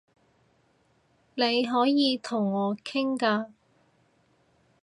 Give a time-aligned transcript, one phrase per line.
[1.35, 3.51] 你可以同我傾㗎